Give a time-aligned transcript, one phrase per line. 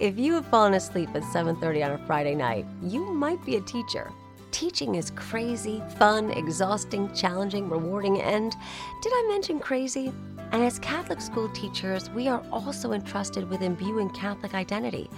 [0.00, 3.60] If you have fallen asleep at 7:30 on a Friday night, you might be a
[3.60, 4.10] teacher.
[4.50, 8.56] Teaching is crazy, fun, exhausting, challenging, rewarding, and
[9.02, 10.10] did I mention crazy?
[10.52, 15.10] And as Catholic school teachers, we are also entrusted with imbuing Catholic identity.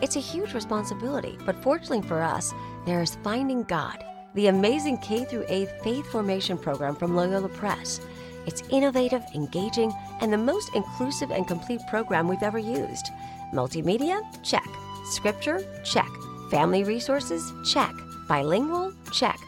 [0.00, 2.54] It's a huge responsibility, but fortunately for us,
[2.86, 8.00] there is Finding God, the amazing K through 8th faith formation program from Loyola Press.
[8.48, 9.92] It's innovative, engaging,
[10.22, 13.10] and the most inclusive and complete program we've ever used.
[13.52, 14.22] Multimedia?
[14.42, 14.66] Check.
[15.04, 15.62] Scripture?
[15.84, 16.08] Check.
[16.50, 17.52] Family resources?
[17.70, 17.92] Check.
[18.26, 18.94] Bilingual?
[19.12, 19.38] Check.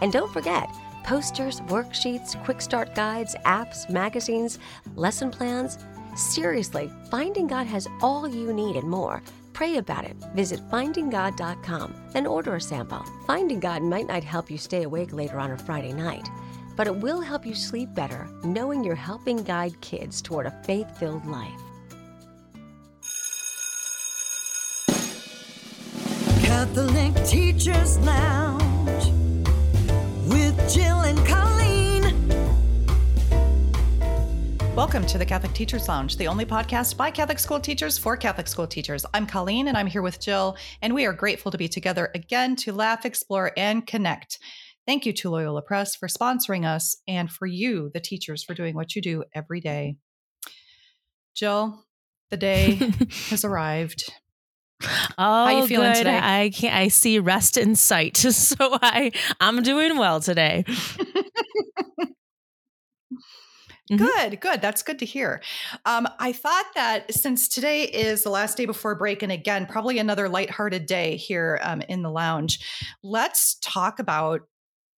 [0.00, 0.68] And don't forget,
[1.04, 4.58] posters, worksheets, quick start guides, apps, magazines,
[4.96, 5.78] lesson plans.
[6.16, 9.22] Seriously, Finding God has all you need and more.
[9.52, 10.16] Pray about it.
[10.34, 13.04] Visit findinggod.com, then order a sample.
[13.24, 16.28] Finding God might not help you stay awake later on a Friday night,
[16.78, 20.96] but it will help you sleep better knowing you're helping guide kids toward a faith
[20.96, 21.50] filled life.
[26.40, 29.12] Catholic Teachers Lounge
[30.28, 31.58] with Jill and Colleen.
[34.76, 38.46] Welcome to the Catholic Teachers Lounge, the only podcast by Catholic school teachers for Catholic
[38.46, 39.04] school teachers.
[39.12, 42.54] I'm Colleen and I'm here with Jill, and we are grateful to be together again
[42.54, 44.38] to laugh, explore, and connect.
[44.88, 48.74] Thank you to Loyola Press for sponsoring us and for you, the teachers, for doing
[48.74, 49.98] what you do every day.
[51.36, 51.84] Jill,
[52.30, 52.76] the day
[53.28, 54.10] has arrived.
[54.82, 54.86] Oh,
[55.18, 55.98] How you feeling good.
[55.98, 56.18] today?
[56.18, 60.64] I can I see rest in sight, so I I'm doing well today.
[63.90, 63.98] Mhm.
[63.98, 64.60] Good, good.
[64.60, 65.40] That's good to hear.
[65.86, 69.98] Um, I thought that since today is the last day before break, and again, probably
[69.98, 72.58] another lighthearted day here um, in the lounge,
[73.02, 74.42] let's talk about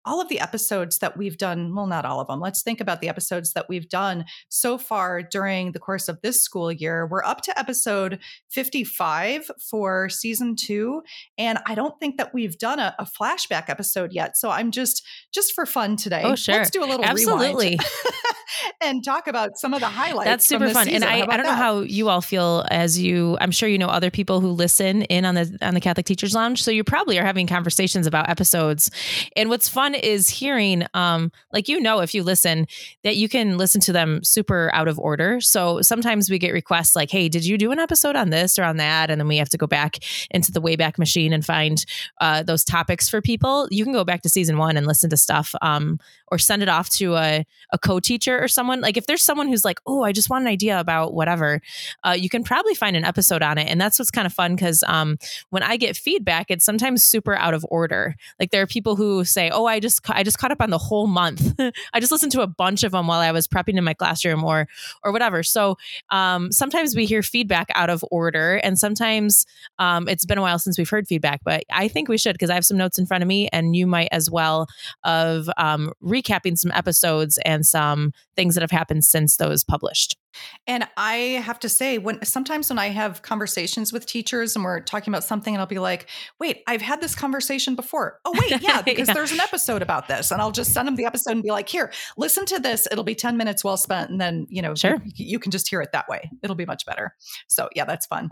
[0.04, 1.74] all of the episodes that we've done.
[1.74, 2.40] Well, not all of them.
[2.40, 6.42] Let's think about the episodes that we've done so far during the course of this
[6.42, 7.06] school year.
[7.06, 8.18] We're up to episode
[8.50, 11.02] 55 for season two.
[11.36, 14.36] And I don't think that we've done a, a flashback episode yet.
[14.36, 16.22] So I'm just, just for fun today.
[16.24, 16.56] Oh, sure.
[16.56, 17.78] Let's do a little Absolutely.
[18.80, 20.26] and talk about some of the highlights.
[20.26, 20.86] That's super fun.
[20.86, 21.02] season.
[21.02, 23.88] And I, I don't know how you all feel as you I'm sure you know
[23.88, 26.62] other people who listen in on the on the Catholic Teachers Lounge.
[26.62, 28.90] So you probably are having conversations about episodes.
[29.36, 32.66] And what's fun is hearing um like you know if you listen
[33.04, 35.40] that you can listen to them super out of order.
[35.40, 38.64] So sometimes we get requests like, hey, did you do an episode on this or
[38.64, 39.10] on that?
[39.10, 39.98] And then we have to go back
[40.30, 41.84] into the Wayback Machine and find
[42.20, 43.68] uh, those topics for people.
[43.70, 45.98] You can go back to season one and listen to stuff um,
[46.30, 48.80] or send it off to a, a co-teacher or someone.
[48.80, 51.60] Like if there's someone who's like, oh, I just want an idea about whatever,
[52.04, 53.68] uh, you can probably find an episode on it.
[53.68, 55.18] And that's what's kind of fun because um,
[55.50, 58.14] when I get feedback, it's sometimes super out of order.
[58.38, 60.78] Like there are people who say, oh, I just I just caught up on the
[60.78, 61.54] whole month.
[61.92, 64.44] I just listened to a bunch of them while I was prepping in my classroom
[64.44, 64.68] or
[65.04, 65.42] or whatever.
[65.42, 65.76] So
[66.10, 69.46] um, sometimes we hear feedback out of order, and sometimes
[69.78, 71.40] um, it's been a while since we've heard feedback.
[71.44, 73.74] But I think we should because I have some notes in front of me, and
[73.74, 74.66] you might as well
[75.04, 75.92] of um,
[76.22, 80.16] recapping some episodes and some things that have happened since those published.
[80.66, 84.80] And I have to say, when sometimes when I have conversations with teachers and we're
[84.80, 86.08] talking about something, and I'll be like,
[86.38, 89.14] "Wait, I've had this conversation before." Oh, wait, yeah, because Yeah.
[89.14, 91.68] there's an episode about this, and I'll just send them the episode and be like,
[91.68, 92.86] "Here, listen to this.
[92.90, 94.96] It'll be ten minutes well spent, and then you know, Sure.
[95.04, 96.30] you, you can just hear it that way.
[96.42, 97.14] It'll be much better."
[97.48, 98.28] So yeah, that's fun.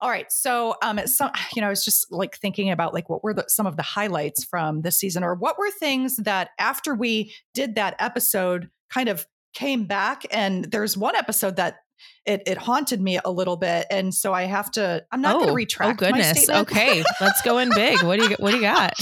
[0.00, 3.24] All right, so um, some you know, I was just like thinking about like what
[3.24, 6.94] were the, some of the highlights from this season, or what were things that after
[6.94, 9.26] we did that episode, kind of
[9.56, 11.76] came back and there's one episode that
[12.26, 15.46] it, it haunted me a little bit and so i have to i'm not going
[15.46, 16.46] to retract Oh goodness.
[16.48, 18.02] Okay, let's go in big.
[18.02, 18.92] What do you what do you got?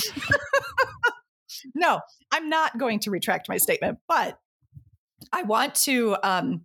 [1.75, 1.98] no
[2.31, 4.38] i'm not going to retract my statement but
[5.32, 6.62] i want to um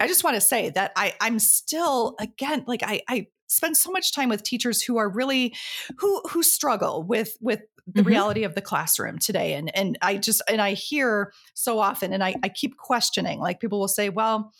[0.00, 3.90] i just want to say that i i'm still again like i i spend so
[3.90, 5.54] much time with teachers who are really
[5.98, 8.06] who who struggle with with the Mhm.
[8.06, 12.22] reality of the classroom today and and i just and i hear so often and
[12.24, 14.52] i i keep questioning like people will say well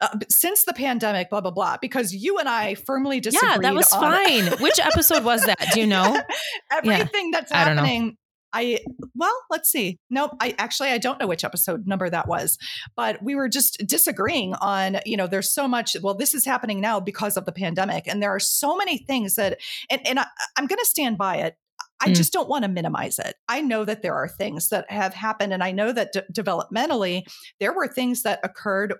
[0.00, 3.50] uh, since the pandemic, blah blah blah, because you and I firmly disagreed.
[3.50, 4.46] Yeah, that was fine.
[4.60, 5.58] Which episode was that?
[5.74, 6.22] Do you know?
[6.70, 8.16] everything that's I happening.
[8.52, 8.78] I
[9.16, 9.98] well, let's see.
[10.08, 10.36] Nope.
[10.40, 12.58] I actually I don't know which episode number that was,
[12.96, 14.98] but we were just disagreeing on.
[15.04, 15.96] You know, there's so much.
[16.00, 19.34] Well, this is happening now because of the pandemic, and there are so many things
[19.34, 19.58] that,
[19.90, 20.26] and and I,
[20.56, 21.56] I'm going to stand by it.
[22.00, 22.14] I Mm.
[22.14, 23.34] just don't want to minimize it.
[23.48, 27.22] I know that there are things that have happened, and I know that de- developmentally
[27.60, 28.94] there were things that occurred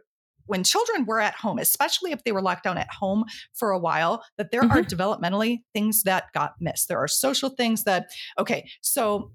[0.46, 3.78] when children were at home, especially if they were locked down at home for a
[3.78, 6.88] while, that there are developmentally things that got missed.
[6.88, 8.06] There are social things that,
[8.38, 9.30] okay, so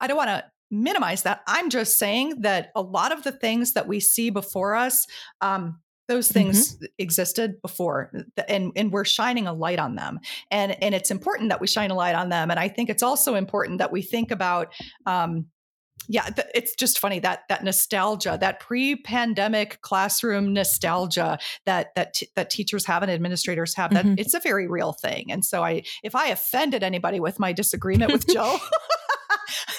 [0.00, 1.42] I don't want to minimize that.
[1.46, 5.06] I'm just saying that a lot of the things that we see before us,
[5.40, 6.84] um, those things mm-hmm.
[6.98, 8.12] existed before
[8.48, 10.20] and and we're shining a light on them
[10.50, 13.02] and and it's important that we shine a light on them and i think it's
[13.02, 14.72] also important that we think about
[15.06, 15.46] um,
[16.08, 22.28] yeah th- it's just funny that that nostalgia that pre-pandemic classroom nostalgia that that t-
[22.36, 24.18] that teachers have and administrators have that mm-hmm.
[24.18, 28.12] it's a very real thing and so i if i offended anybody with my disagreement
[28.12, 28.58] with jill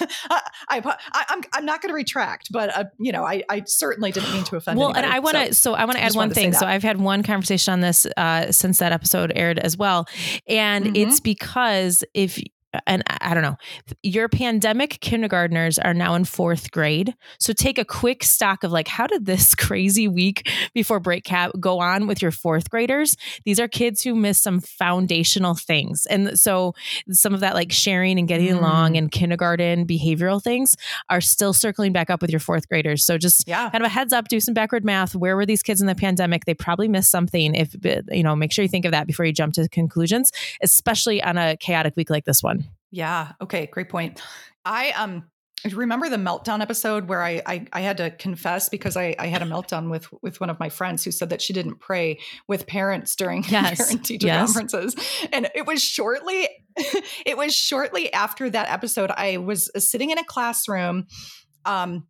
[0.30, 3.62] I, I, am I'm, I'm not going to retract, but uh, you know, I, I
[3.66, 4.78] certainly didn't mean to offend.
[4.78, 6.52] Well, anybody, and I want to, so, so, I want to add one thing.
[6.52, 10.06] So I've had one conversation on this uh, since that episode aired as well,
[10.46, 10.96] and mm-hmm.
[10.96, 12.38] it's because if
[12.86, 13.56] and I don't know,
[14.02, 17.14] your pandemic kindergartners are now in fourth grade.
[17.38, 21.52] So take a quick stock of like, how did this crazy week before break cap
[21.60, 23.16] go on with your fourth graders?
[23.44, 26.06] These are kids who miss some foundational things.
[26.06, 26.74] And so
[27.10, 28.58] some of that like sharing and getting mm.
[28.58, 30.76] along and kindergarten behavioral things
[31.08, 33.04] are still circling back up with your fourth graders.
[33.04, 33.70] So just yeah.
[33.70, 35.14] kind of a heads up, do some backward math.
[35.14, 36.44] Where were these kids in the pandemic?
[36.44, 37.54] They probably missed something.
[37.54, 37.74] If,
[38.10, 40.32] you know, make sure you think of that before you jump to conclusions,
[40.62, 42.65] especially on a chaotic week like this one.
[42.90, 43.32] Yeah.
[43.40, 43.66] Okay.
[43.66, 44.20] Great point.
[44.64, 45.24] I um
[45.74, 49.42] remember the meltdown episode where I, I, I had to confess because I, I had
[49.42, 52.66] a meltdown with with one of my friends who said that she didn't pray with
[52.66, 53.78] parents during yes.
[53.78, 54.46] parent teacher yes.
[54.46, 54.94] conferences,
[55.32, 56.48] and it was shortly
[57.26, 59.10] it was shortly after that episode.
[59.10, 61.06] I was sitting in a classroom.
[61.64, 62.06] Um,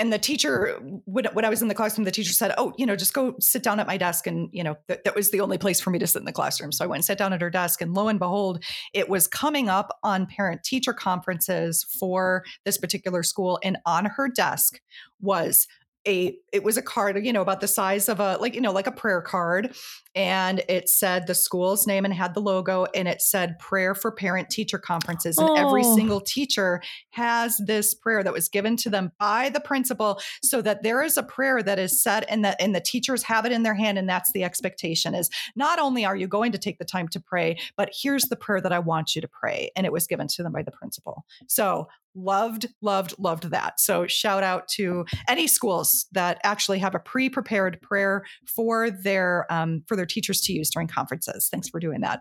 [0.00, 2.86] and the teacher when, when i was in the classroom the teacher said oh you
[2.86, 5.40] know just go sit down at my desk and you know th- that was the
[5.40, 6.72] only place for me to sit in the classroom.
[6.72, 8.64] So i went and sat down at her desk and lo and behold
[8.94, 14.28] it was coming up on parent teacher conferences for this particular school and on her
[14.28, 14.80] desk
[15.20, 15.66] was
[16.06, 18.72] a it was a card you know about the size of a like you know
[18.72, 19.74] like a prayer card
[20.14, 24.10] and it said the school's name and had the logo and it said prayer for
[24.10, 25.54] parent teacher conferences and oh.
[25.54, 26.80] every single teacher
[27.10, 31.18] has this prayer that was given to them by the principal so that there is
[31.18, 33.98] a prayer that is said and that and the teachers have it in their hand
[33.98, 37.20] and that's the expectation is not only are you going to take the time to
[37.20, 40.28] pray but here's the prayer that I want you to pray and it was given
[40.28, 45.46] to them by the principal so loved loved loved that so shout out to any
[45.46, 50.70] schools that actually have a pre-prepared prayer for their um, for their teachers to use
[50.70, 52.20] during conferences thanks for doing that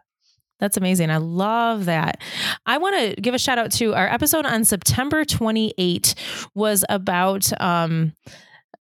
[0.59, 1.09] that's amazing.
[1.09, 2.21] I love that.
[2.65, 6.15] I want to give a shout out to our episode on September 28
[6.53, 8.13] was about um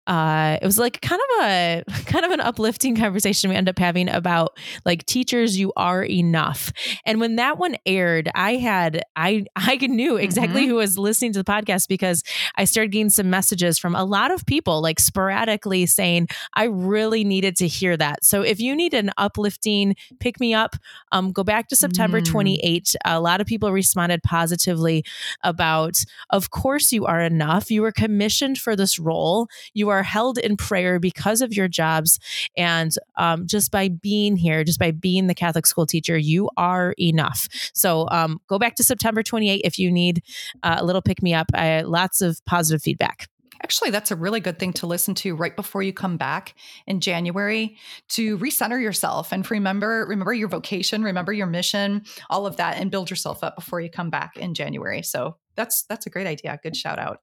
[0.08, 3.78] uh, it was like kind of a kind of an uplifting conversation we end up
[3.78, 6.72] having about like teachers you are enough.
[7.06, 10.70] And when that one aired i had i i knew exactly mm-hmm.
[10.70, 12.22] who was listening to the podcast because
[12.56, 17.25] i started getting some messages from a lot of people like sporadically saying i really
[17.25, 18.25] needed to hear that.
[18.25, 20.76] So if you need an uplifting pick me up
[21.12, 22.26] um, go back to september mm.
[22.26, 25.05] 28 a lot of people responded positively
[25.44, 27.70] about of course you are enough.
[27.70, 29.49] You were commissioned for this role.
[29.75, 32.18] You are are held in prayer because of your jobs.
[32.56, 36.94] And um, just by being here, just by being the Catholic school teacher, you are
[36.98, 37.48] enough.
[37.74, 40.22] So um, go back to September 28 if you need
[40.62, 41.46] uh, a little pick me up.
[41.54, 43.28] I, lots of positive feedback.
[43.60, 46.54] Actually, that's a really good thing to listen to right before you come back
[46.86, 47.76] in January
[48.10, 52.90] to recenter yourself and remember remember your vocation, remember your mission, all of that and
[52.90, 55.02] build yourself up before you come back in January.
[55.02, 56.60] So that's that's a great idea.
[56.62, 57.20] Good shout out.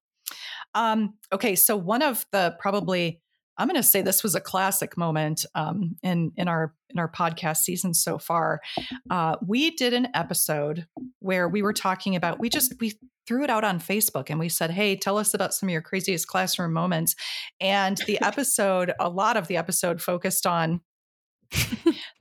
[0.74, 3.22] Um, okay, so one of the probably
[3.58, 7.10] I'm going to say this was a classic moment um, in in our in our
[7.10, 8.62] podcast season so far.
[9.10, 10.88] Uh, we did an episode
[11.20, 12.94] where we were talking about we just we
[13.28, 15.82] threw it out on Facebook and we said, "Hey, tell us about some of your
[15.82, 17.16] craziest classroom moments."
[17.62, 20.82] And the episode, a lot of the episode focused on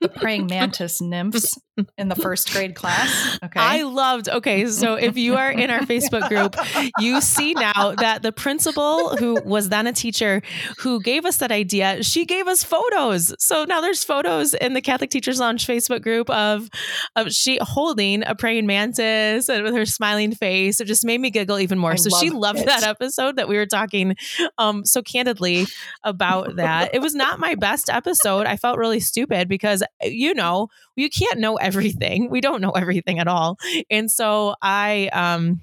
[0.00, 1.52] the praying mantis nymphs
[1.99, 3.38] in the first grade class.
[3.43, 3.61] Okay.
[3.61, 4.28] I loved.
[4.28, 4.66] Okay.
[4.66, 6.57] So if you are in our Facebook group,
[6.99, 10.43] you see now that the principal, who was then a teacher,
[10.78, 13.35] who gave us that idea, she gave us photos.
[13.38, 16.69] So now there's photos in the Catholic Teachers Lounge Facebook group of,
[17.16, 20.81] of she holding a praying mantis and with her smiling face.
[20.81, 21.93] It just made me giggle even more.
[21.93, 22.66] I so she loved it.
[22.66, 24.16] that episode that we were talking
[24.59, 25.66] um, so candidly
[26.04, 26.95] about that.
[26.95, 28.47] It was not my best episode.
[28.47, 32.28] I felt really stupid because you know you can't know everything.
[32.30, 33.56] We don't know everything at all.
[33.90, 35.61] And so I um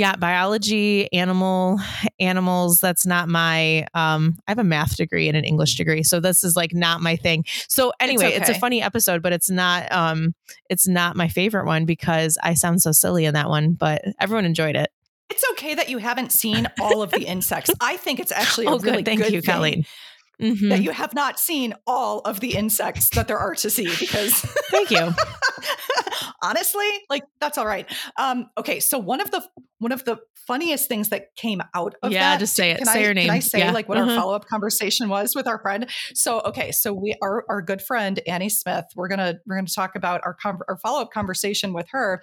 [0.00, 1.78] yeah, biology, animal,
[2.18, 2.78] animals.
[2.78, 3.86] That's not my.
[3.92, 7.02] Um, I have a math degree and an English degree, so this is like not
[7.02, 7.44] my thing.
[7.68, 8.40] So anyway, it's, okay.
[8.40, 9.92] it's a funny episode, but it's not.
[9.92, 10.34] Um,
[10.70, 13.74] it's not my favorite one because I sound so silly in that one.
[13.74, 14.90] But everyone enjoyed it.
[15.28, 17.70] It's okay that you haven't seen all of the insects.
[17.78, 19.04] I think it's actually a oh, really good.
[19.04, 19.54] Thank good you, thing.
[19.54, 19.84] Colleen
[20.40, 20.68] mm-hmm.
[20.68, 24.34] that you have not seen all of the insects that there are to see because
[24.70, 25.10] thank you
[26.42, 29.42] honestly like that's all right um okay so one of the
[29.80, 32.40] one of the funniest things that came out of yeah, that.
[32.40, 32.78] just say it.
[32.78, 33.26] Can say I, her name.
[33.26, 33.72] Can I say yeah.
[33.72, 34.08] like what Mhm.
[34.08, 35.88] our follow up conversation was with our friend?
[36.14, 38.84] So okay, so we our our good friend Annie Smith.
[38.96, 42.20] We're gonna we're gonna talk about our con- our follow up conversation with her,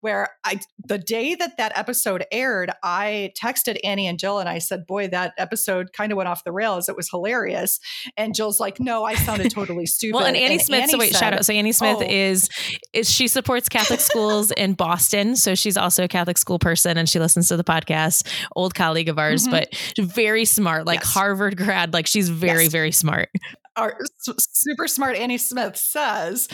[0.00, 4.58] where I the day that that episode aired, I texted Annie and Jill and I
[4.58, 6.88] said, "Boy, that episode kind of went off the rails.
[6.88, 7.78] It was hilarious."
[8.16, 10.82] And Jill's like, "No, I sounded totally stupid." Well, and Annie Smith.
[10.82, 11.44] Annie so Annie wait, shout out.
[11.46, 12.06] So Annie Smith Oh.
[12.06, 12.48] is
[12.92, 15.36] is she supports Catholic schools in Boston.
[15.36, 18.26] So she's also a Catholic school person, and she listens to the podcast.
[18.56, 19.50] Old colleague of ours, Mhm.
[19.50, 21.12] but very smart, like Yes.
[21.12, 21.92] Harvard grad.
[21.92, 22.72] Like she's very Yes.
[22.72, 23.30] very smart.
[23.76, 23.98] our
[24.38, 26.46] super smart Annie Smith says,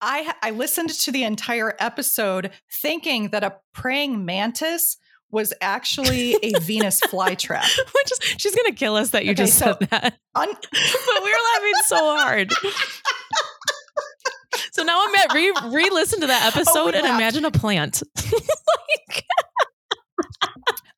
[0.00, 4.96] I I listened to the entire episode thinking that a praying mantis
[5.30, 7.66] was actually a Venus flytrap.
[7.94, 10.18] Which is she's gonna kill us that you Okay, just so- said that.
[10.34, 12.52] Un- but we were laughing so hard.
[14.72, 17.18] So now I'm at re re listen to that episode and laughed.
[17.20, 18.02] imagine a plant.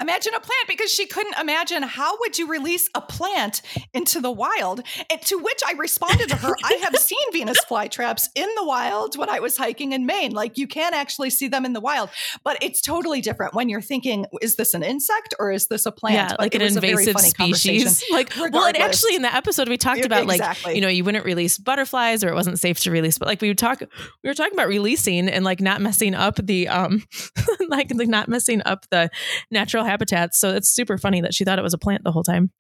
[0.00, 4.30] Imagine a plant because she couldn't imagine how would you release a plant into the
[4.30, 4.82] wild.
[5.10, 9.16] And to which I responded to her, I have seen Venus flytraps in the wild
[9.16, 10.32] when I was hiking in Maine.
[10.32, 12.10] Like you can actually see them in the wild,
[12.44, 15.92] but it's totally different when you're thinking, is this an insect or is this a
[15.92, 16.14] plant?
[16.14, 18.04] yeah, like it an a very invasive species.
[18.18, 20.40] Like, well, and actually, in the episode, we talked about like
[20.74, 23.48] you know you wouldn't release butterflies or it wasn't safe to release, but like we
[23.48, 27.04] would talk, we were talking about releasing and like not messing up the um,
[27.68, 29.07] like like not messing up the
[29.50, 30.38] natural habitats.
[30.38, 32.50] So it's super funny that she thought it was a plant the whole time.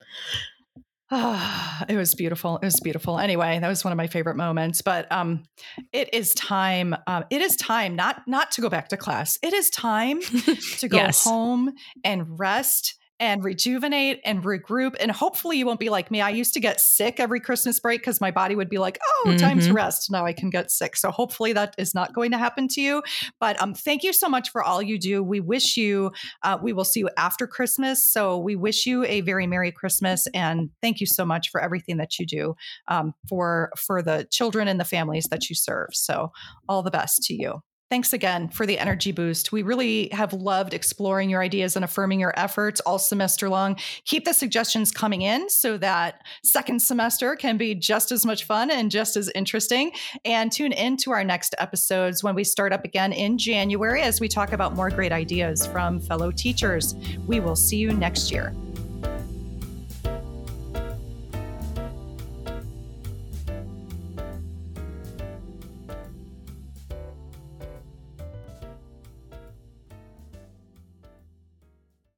[1.10, 2.56] Ah, it was beautiful.
[2.58, 3.18] It was beautiful.
[3.18, 4.82] Anyway, that was one of my favorite moments.
[4.82, 5.44] But um,
[5.92, 6.94] it is time.
[7.06, 9.38] Um, it is time not not to go back to class.
[9.42, 10.20] It is time
[10.78, 11.24] to go Yes.
[11.24, 11.72] home
[12.04, 14.94] and rest and rejuvenate and regroup.
[15.00, 16.20] And hopefully, you won't be like me.
[16.20, 19.34] I used to get sick every Christmas break because my body would be like, "Oh,
[19.38, 19.74] time to Mhm.
[19.74, 20.96] rest." Now I can get sick.
[20.96, 23.02] So hopefully, that is not going to happen to you.
[23.40, 25.22] But um, thank you so much for all you do.
[25.22, 26.12] We wish you.
[26.42, 28.06] Uh, we will see you after Christmas.
[28.06, 31.96] So we wish you a very merry Christmas and thank you so much for everything
[31.98, 32.54] that you do
[32.88, 35.88] um, for for the children and the families that you serve.
[35.92, 36.32] So
[36.68, 37.62] all the best to you.
[37.90, 39.50] Thanks again for the energy boost.
[39.50, 43.78] We really have loved exploring your ideas and affirming your efforts all semester long.
[44.04, 48.70] Keep the suggestions coming in so that second semester can be just as much fun
[48.70, 49.92] and just as interesting.
[50.26, 54.20] And tune in to our next episodes when we start up again in January as
[54.20, 56.94] we talk about more great ideas from fellow teachers.
[57.26, 58.52] We will see you next year.